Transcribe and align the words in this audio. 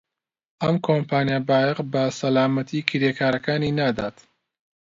ئەم 0.61 0.75
کۆمپانیایە 0.87 1.45
بایەخ 1.49 1.77
بە 1.93 2.03
سەلامەتیی 2.19 2.85
کرێکارەکانی 2.89 3.75
نادات. 3.79 4.17